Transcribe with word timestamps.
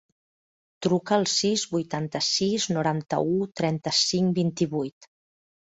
Truca 0.85 1.13
al 1.17 1.27
sis, 1.33 1.65
vuitanta-sis, 1.75 2.67
noranta-u, 2.79 3.39
trenta-cinc, 3.63 4.37
vint-i-vuit. 4.43 5.13